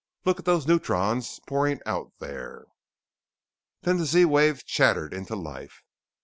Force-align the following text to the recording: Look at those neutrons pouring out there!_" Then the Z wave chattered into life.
Look 0.25 0.39
at 0.39 0.45
those 0.45 0.65
neutrons 0.65 1.39
pouring 1.45 1.79
out 1.85 2.13
there!_" 2.17 2.63
Then 3.83 3.97
the 3.97 4.07
Z 4.07 4.25
wave 4.25 4.65
chattered 4.65 5.13
into 5.13 5.35
life. 5.35 5.83